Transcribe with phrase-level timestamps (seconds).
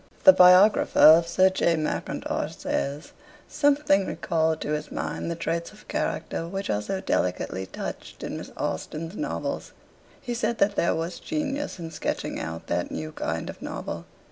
[0.23, 1.75] The biographer of Sir J.
[1.75, 3.11] Mackintosh says:
[3.47, 8.35] 'Something recalled to his mind the traits of character which are so delicately touched in
[8.35, 9.73] Miss Austen's novels...
[10.19, 14.07] He said that there was genius in sketching out that new kind of novel